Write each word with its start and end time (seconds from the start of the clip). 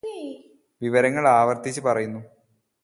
വിവരങ്ങള് 0.81 1.29
ആവർത്തിച്ച് 1.29 1.81
പറയുന്നു 1.81 2.21